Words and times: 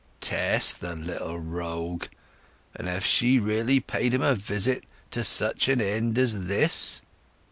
Tess, 0.19 0.73
the 0.73 0.95
little 0.95 1.39
rogue! 1.39 2.05
And 2.75 2.87
have 2.87 3.05
she 3.05 3.37
really 3.39 3.79
paid 3.79 4.15
'em 4.15 4.23
a 4.23 4.33
visit 4.33 4.85
to 5.11 5.23
such 5.23 5.67
an 5.67 5.79
end 5.79 6.17
as 6.17 6.45
this?" 6.47 7.03